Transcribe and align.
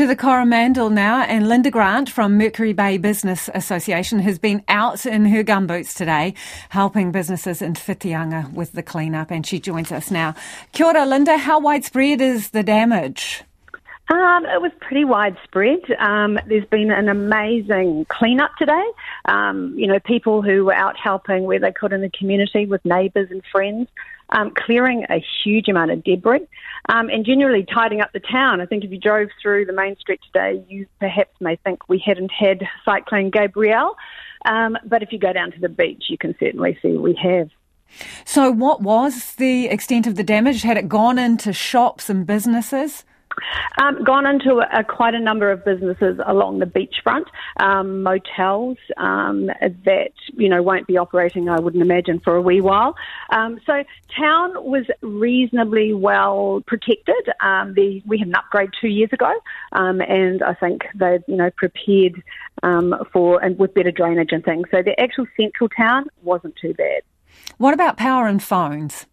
To 0.00 0.06
the 0.06 0.16
Coromandel 0.16 0.88
now, 0.88 1.20
and 1.24 1.46
Linda 1.46 1.70
Grant 1.70 2.08
from 2.08 2.38
Mercury 2.38 2.72
Bay 2.72 2.96
Business 2.96 3.50
Association 3.52 4.18
has 4.20 4.38
been 4.38 4.64
out 4.66 5.04
in 5.04 5.26
her 5.26 5.44
gumboots 5.44 5.94
today, 5.94 6.32
helping 6.70 7.12
businesses 7.12 7.60
in 7.60 7.74
Whitianga 7.74 8.50
with 8.50 8.72
the 8.72 8.82
cleanup, 8.82 9.30
and 9.30 9.46
she 9.46 9.60
joins 9.60 9.92
us 9.92 10.10
now. 10.10 10.34
Kia 10.72 10.86
ora, 10.86 11.04
Linda. 11.04 11.36
How 11.36 11.60
widespread 11.60 12.22
is 12.22 12.48
the 12.48 12.62
damage? 12.62 13.44
Um, 14.08 14.46
it 14.46 14.62
was 14.62 14.72
pretty 14.80 15.04
widespread. 15.04 15.80
Um, 15.98 16.38
there's 16.46 16.64
been 16.64 16.90
an 16.90 17.10
amazing 17.10 18.06
cleanup 18.08 18.56
today. 18.56 18.86
Um, 19.26 19.74
you 19.76 19.86
know, 19.86 20.00
people 20.00 20.40
who 20.40 20.64
were 20.64 20.74
out 20.74 20.96
helping 20.96 21.44
where 21.44 21.60
they 21.60 21.72
could 21.72 21.92
in 21.92 22.00
the 22.00 22.10
community 22.10 22.64
with 22.64 22.82
neighbours 22.86 23.30
and 23.30 23.42
friends, 23.52 23.86
um, 24.30 24.52
clearing 24.56 25.04
a 25.10 25.24
huge 25.42 25.68
amount 25.68 25.90
of 25.90 26.04
debris, 26.04 26.46
um, 26.88 27.08
and 27.08 27.24
generally 27.24 27.64
tidying 27.64 28.00
up 28.00 28.12
the 28.12 28.20
town. 28.20 28.60
I 28.60 28.66
think 28.66 28.84
if 28.84 28.90
you 28.90 28.98
drove 28.98 29.28
through 29.42 29.66
the 29.66 29.72
main 29.72 29.96
street 29.96 30.20
today, 30.32 30.62
you 30.68 30.86
perhaps 30.98 31.32
may 31.40 31.56
think 31.56 31.88
we 31.88 32.02
hadn't 32.04 32.30
had 32.32 32.62
Cyclone 32.84 33.30
Gabrielle, 33.30 33.96
um, 34.44 34.76
but 34.84 35.02
if 35.02 35.12
you 35.12 35.18
go 35.18 35.32
down 35.32 35.52
to 35.52 35.60
the 35.60 35.68
beach, 35.68 36.04
you 36.08 36.18
can 36.18 36.34
certainly 36.38 36.78
see 36.82 36.92
we 36.92 37.14
have. 37.22 37.50
So, 38.24 38.50
what 38.50 38.82
was 38.82 39.34
the 39.34 39.66
extent 39.66 40.06
of 40.06 40.14
the 40.14 40.22
damage? 40.22 40.62
Had 40.62 40.76
it 40.76 40.88
gone 40.88 41.18
into 41.18 41.52
shops 41.52 42.08
and 42.08 42.26
businesses? 42.26 43.04
Um, 43.80 44.02
gone 44.04 44.26
into 44.26 44.62
a, 44.72 44.84
quite 44.84 45.14
a 45.14 45.20
number 45.20 45.50
of 45.50 45.64
businesses 45.64 46.18
along 46.26 46.58
the 46.58 46.66
beachfront, 46.66 47.26
um, 47.58 48.02
motels 48.02 48.78
um, 48.96 49.46
that 49.46 50.12
you 50.34 50.48
know 50.48 50.62
won't 50.62 50.86
be 50.86 50.96
operating, 50.96 51.48
I 51.48 51.60
wouldn't 51.60 51.82
imagine, 51.82 52.20
for 52.20 52.36
a 52.36 52.42
wee 52.42 52.60
while. 52.60 52.94
Um, 53.30 53.60
so 53.66 53.84
town 54.18 54.52
was 54.64 54.86
reasonably 55.00 55.94
well 55.94 56.62
protected. 56.66 57.28
Um, 57.40 57.74
the, 57.74 58.02
we 58.06 58.18
had 58.18 58.28
an 58.28 58.34
upgrade 58.34 58.70
two 58.80 58.88
years 58.88 59.10
ago, 59.12 59.32
um, 59.72 60.00
and 60.00 60.42
I 60.42 60.54
think 60.54 60.82
they've 60.94 61.22
you 61.26 61.36
know 61.36 61.50
prepared 61.56 62.22
for 63.12 63.42
and 63.42 63.58
with 63.58 63.74
better 63.74 63.90
drainage 63.90 64.32
and 64.32 64.44
things. 64.44 64.66
So 64.70 64.82
the 64.82 64.98
actual 65.00 65.26
central 65.36 65.68
town 65.68 66.06
wasn't 66.22 66.56
too 66.56 66.74
bad. 66.74 67.02
What 67.58 67.74
about 67.74 67.96
power 67.96 68.26
and 68.26 68.42
phones? 68.42 69.06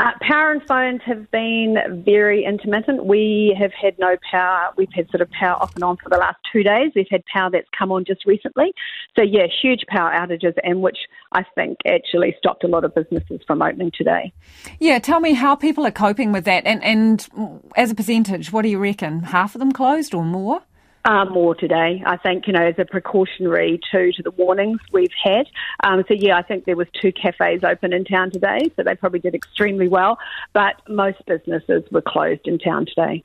Uh, 0.00 0.12
power 0.20 0.52
and 0.52 0.62
phones 0.68 1.00
have 1.04 1.28
been 1.32 1.76
very 2.06 2.44
intermittent. 2.44 3.04
We 3.06 3.56
have 3.58 3.72
had 3.72 3.98
no 3.98 4.16
power. 4.30 4.72
We've 4.76 4.92
had 4.94 5.10
sort 5.10 5.22
of 5.22 5.30
power 5.32 5.60
off 5.60 5.74
and 5.74 5.82
on 5.82 5.96
for 5.96 6.08
the 6.08 6.16
last 6.16 6.36
two 6.52 6.62
days. 6.62 6.92
We've 6.94 7.08
had 7.10 7.24
power 7.26 7.50
that's 7.50 7.66
come 7.76 7.90
on 7.90 8.04
just 8.04 8.24
recently. 8.24 8.72
So, 9.16 9.24
yeah, 9.24 9.46
huge 9.60 9.84
power 9.88 10.12
outages, 10.12 10.54
and 10.62 10.82
which 10.82 10.98
I 11.32 11.44
think 11.56 11.78
actually 11.84 12.36
stopped 12.38 12.62
a 12.62 12.68
lot 12.68 12.84
of 12.84 12.94
businesses 12.94 13.40
from 13.44 13.60
opening 13.60 13.90
today. 13.92 14.32
Yeah, 14.78 15.00
tell 15.00 15.18
me 15.18 15.32
how 15.32 15.56
people 15.56 15.84
are 15.84 15.90
coping 15.90 16.30
with 16.30 16.44
that. 16.44 16.64
And, 16.64 16.82
and 16.84 17.60
as 17.76 17.90
a 17.90 17.94
percentage, 17.96 18.52
what 18.52 18.62
do 18.62 18.68
you 18.68 18.78
reckon? 18.78 19.24
Half 19.24 19.56
of 19.56 19.58
them 19.58 19.72
closed 19.72 20.14
or 20.14 20.24
more? 20.24 20.62
Uh, 21.08 21.24
more 21.24 21.54
today, 21.54 22.02
I 22.04 22.18
think, 22.18 22.46
you 22.46 22.52
know, 22.52 22.66
as 22.66 22.74
a 22.76 22.84
precautionary 22.84 23.80
to, 23.92 24.12
to 24.12 24.22
the 24.22 24.30
warnings 24.30 24.78
we've 24.92 25.08
had. 25.24 25.46
Um, 25.82 26.04
so, 26.06 26.12
yeah, 26.12 26.36
I 26.36 26.42
think 26.42 26.66
there 26.66 26.76
was 26.76 26.86
two 27.00 27.12
cafes 27.12 27.64
open 27.64 27.94
in 27.94 28.04
town 28.04 28.30
today, 28.30 28.70
so 28.76 28.82
they 28.82 28.94
probably 28.94 29.20
did 29.20 29.34
extremely 29.34 29.88
well. 29.88 30.18
But 30.52 30.86
most 30.86 31.24
businesses 31.24 31.84
were 31.90 32.02
closed 32.02 32.42
in 32.44 32.58
town 32.58 32.84
today. 32.84 33.24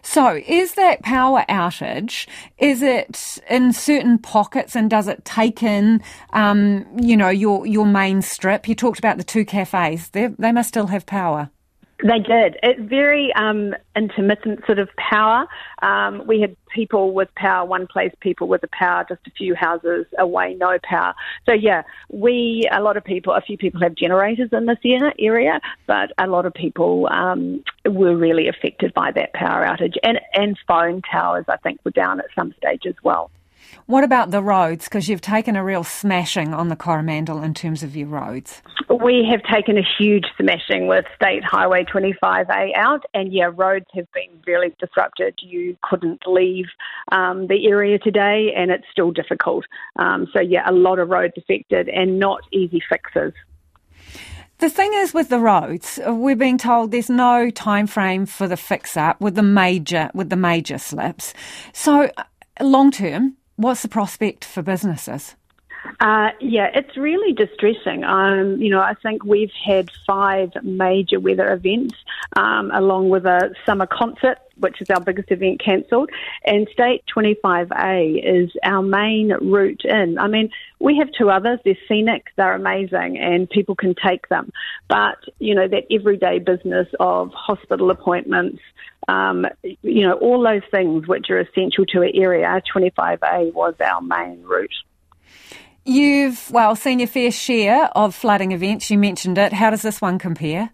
So, 0.00 0.40
is 0.46 0.74
that 0.74 1.02
power 1.02 1.44
outage? 1.48 2.28
Is 2.56 2.82
it 2.82 3.40
in 3.50 3.72
certain 3.72 4.18
pockets, 4.18 4.76
and 4.76 4.88
does 4.88 5.08
it 5.08 5.24
take 5.24 5.60
in, 5.60 6.00
um, 6.32 6.86
you 6.96 7.16
know, 7.16 7.30
your 7.30 7.66
your 7.66 7.84
main 7.84 8.22
strip? 8.22 8.68
You 8.68 8.76
talked 8.76 9.00
about 9.00 9.16
the 9.16 9.24
two 9.24 9.44
cafes; 9.44 10.10
they 10.10 10.28
they 10.38 10.52
must 10.52 10.68
still 10.68 10.86
have 10.86 11.04
power. 11.04 11.50
They 12.02 12.20
did. 12.20 12.56
It's 12.62 12.80
very 12.80 13.32
um, 13.34 13.74
intermittent 13.96 14.64
sort 14.66 14.78
of 14.78 14.88
power. 14.96 15.48
Um, 15.82 16.24
we 16.28 16.40
had 16.40 16.56
people 16.72 17.12
with 17.12 17.28
power 17.34 17.66
one 17.66 17.88
place, 17.88 18.12
people 18.20 18.46
with 18.46 18.60
the 18.60 18.68
power 18.68 19.04
just 19.08 19.26
a 19.26 19.32
few 19.32 19.56
houses 19.56 20.06
away, 20.16 20.54
no 20.54 20.78
power. 20.84 21.12
So 21.46 21.54
yeah, 21.54 21.82
we 22.08 22.68
a 22.70 22.80
lot 22.80 22.96
of 22.96 23.02
people, 23.04 23.32
a 23.34 23.40
few 23.40 23.58
people 23.58 23.80
have 23.80 23.96
generators 23.96 24.50
in 24.52 24.66
this 24.66 24.78
area, 25.18 25.60
but 25.88 26.12
a 26.18 26.28
lot 26.28 26.46
of 26.46 26.54
people 26.54 27.08
um, 27.10 27.64
were 27.84 28.16
really 28.16 28.46
affected 28.46 28.94
by 28.94 29.10
that 29.12 29.32
power 29.32 29.66
outage, 29.66 29.96
and 30.04 30.20
and 30.34 30.56
phone 30.68 31.02
towers 31.02 31.46
I 31.48 31.56
think 31.56 31.80
were 31.84 31.90
down 31.90 32.20
at 32.20 32.26
some 32.36 32.54
stage 32.58 32.86
as 32.86 32.94
well. 33.02 33.28
What 33.86 34.04
about 34.04 34.30
the 34.30 34.42
roads? 34.42 34.84
Because 34.84 35.08
you've 35.08 35.20
taken 35.20 35.56
a 35.56 35.64
real 35.64 35.84
smashing 35.84 36.52
on 36.52 36.68
the 36.68 36.76
Coromandel 36.76 37.42
in 37.42 37.54
terms 37.54 37.82
of 37.82 37.96
your 37.96 38.08
roads. 38.08 38.62
We 39.02 39.26
have 39.30 39.42
taken 39.42 39.78
a 39.78 39.86
huge 39.98 40.24
smashing 40.40 40.86
with 40.88 41.04
State 41.14 41.42
Highway 41.44 41.84
25A 41.84 42.76
out, 42.76 43.04
and 43.14 43.32
yeah, 43.32 43.50
roads 43.54 43.86
have 43.94 44.10
been 44.12 44.42
really 44.46 44.74
disrupted. 44.78 45.38
You 45.42 45.76
couldn't 45.82 46.22
leave 46.26 46.66
um, 47.12 47.46
the 47.46 47.66
area 47.68 47.98
today, 47.98 48.52
and 48.56 48.70
it's 48.70 48.84
still 48.90 49.10
difficult. 49.10 49.64
Um, 49.96 50.26
so, 50.34 50.40
yeah, 50.40 50.68
a 50.68 50.72
lot 50.72 50.98
of 50.98 51.08
roads 51.08 51.34
affected 51.36 51.88
and 51.88 52.18
not 52.18 52.40
easy 52.52 52.80
fixes. 52.88 53.32
The 54.58 54.68
thing 54.68 54.92
is 54.92 55.14
with 55.14 55.28
the 55.28 55.38
roads, 55.38 56.00
we're 56.04 56.34
being 56.34 56.58
told 56.58 56.90
there's 56.90 57.08
no 57.08 57.48
time 57.48 57.86
frame 57.86 58.26
for 58.26 58.48
the 58.48 58.56
fix 58.56 58.96
up 58.96 59.20
with 59.20 59.36
the 59.36 59.42
major 59.42 60.10
with 60.14 60.30
the 60.30 60.36
major 60.36 60.78
slips. 60.78 61.32
So 61.72 62.10
long 62.60 62.90
term, 62.90 63.36
What's 63.58 63.82
the 63.82 63.88
prospect 63.88 64.44
for 64.44 64.62
businesses? 64.62 65.34
Uh, 65.98 66.28
yeah, 66.40 66.70
it's 66.74 66.96
really 66.96 67.32
distressing. 67.32 68.04
Um, 68.04 68.62
you 68.62 68.70
know, 68.70 68.80
I 68.80 68.94
think 69.02 69.24
we've 69.24 69.50
had 69.66 69.90
five 70.06 70.52
major 70.62 71.18
weather 71.18 71.52
events, 71.52 71.96
um, 72.36 72.70
along 72.72 73.08
with 73.08 73.26
a 73.26 73.52
summer 73.66 73.86
concert, 73.86 74.38
which 74.58 74.80
is 74.80 74.88
our 74.90 75.00
biggest 75.00 75.32
event 75.32 75.60
cancelled, 75.60 76.08
and 76.44 76.68
State 76.72 77.02
25A 77.12 78.22
is 78.24 78.52
our 78.62 78.80
main 78.80 79.32
route 79.40 79.84
in. 79.84 80.20
I 80.20 80.28
mean, 80.28 80.50
we 80.78 80.96
have 80.98 81.08
two 81.10 81.28
others. 81.28 81.58
They're 81.64 81.74
scenic, 81.88 82.26
they're 82.36 82.54
amazing, 82.54 83.18
and 83.18 83.50
people 83.50 83.74
can 83.74 83.96
take 83.96 84.28
them. 84.28 84.52
But 84.86 85.18
you 85.40 85.56
know, 85.56 85.66
that 85.66 85.84
everyday 85.90 86.38
business 86.38 86.86
of 87.00 87.32
hospital 87.32 87.90
appointments, 87.90 88.60
um, 89.08 89.46
you 89.82 90.06
know, 90.06 90.12
all 90.14 90.42
those 90.42 90.62
things 90.70 91.08
which 91.08 91.30
are 91.30 91.40
essential 91.40 91.86
to 91.86 92.02
an 92.02 92.10
area, 92.14 92.62
25A 92.74 93.52
was 93.54 93.74
our 93.80 94.02
main 94.02 94.42
route. 94.42 94.70
You've, 95.84 96.50
well, 96.50 96.76
seen 96.76 96.98
your 96.98 97.08
fair 97.08 97.30
share 97.30 97.86
of 97.96 98.14
flooding 98.14 98.52
events. 98.52 98.90
You 98.90 98.98
mentioned 98.98 99.38
it. 99.38 99.54
How 99.54 99.70
does 99.70 99.80
this 99.80 100.02
one 100.02 100.18
compare? 100.18 100.70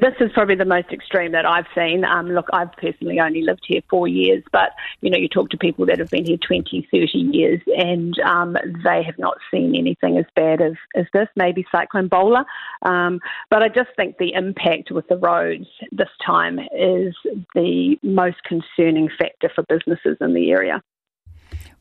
This 0.00 0.14
is 0.20 0.30
probably 0.32 0.56
the 0.56 0.64
most 0.64 0.92
extreme 0.92 1.32
that 1.32 1.46
I've 1.46 1.66
seen. 1.74 2.04
Um, 2.04 2.30
look, 2.30 2.46
I've 2.52 2.72
personally 2.72 3.18
only 3.18 3.42
lived 3.42 3.64
here 3.66 3.80
four 3.88 4.06
years, 4.06 4.42
but 4.52 4.70
you 5.00 5.10
know, 5.10 5.18
you 5.18 5.28
talk 5.28 5.50
to 5.50 5.56
people 5.56 5.86
that 5.86 5.98
have 5.98 6.10
been 6.10 6.26
here 6.26 6.36
20, 6.36 6.88
30 6.90 7.18
years, 7.18 7.60
and 7.76 8.18
um, 8.20 8.56
they 8.84 9.02
have 9.02 9.18
not 9.18 9.38
seen 9.50 9.74
anything 9.74 10.18
as 10.18 10.26
bad 10.34 10.60
as, 10.60 10.74
as 10.94 11.06
this. 11.12 11.28
Maybe 11.36 11.66
Cyclone 11.72 12.08
Bola, 12.08 12.44
um, 12.82 13.20
but 13.50 13.62
I 13.62 13.68
just 13.68 13.90
think 13.96 14.18
the 14.18 14.34
impact 14.34 14.90
with 14.90 15.08
the 15.08 15.16
roads 15.16 15.66
this 15.92 16.08
time 16.24 16.58
is 16.58 17.14
the 17.54 17.96
most 18.02 18.42
concerning 18.44 19.08
factor 19.18 19.50
for 19.54 19.64
businesses 19.68 20.16
in 20.20 20.34
the 20.34 20.50
area. 20.50 20.82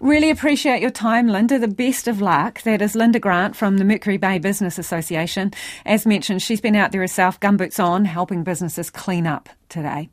Really 0.02 0.30
appreciate 0.30 0.82
your 0.82 0.92
time, 0.92 1.30
Linda. 1.30 1.58
The 1.58 1.70
best 1.70 2.08
of 2.10 2.20
luck. 2.22 2.62
That 2.64 2.82
is 2.82 2.96
Linda 2.96 3.20
Grant 3.20 3.56
from 3.56 3.78
the 3.78 3.86
Mercury 3.86 4.18
Bay 4.18 4.40
Business 4.40 4.78
Association. 4.78 5.52
As 5.86 6.06
mentioned, 6.06 6.42
she's 6.42 6.60
been 6.60 6.76
out 6.76 6.92
there 6.92 7.02
herself, 7.02 7.40
gumboots 7.40 7.82
on, 7.82 8.04
helping 8.04 8.44
businesses 8.44 8.90
clean 8.90 9.26
up 9.26 9.48
today. 9.70 10.04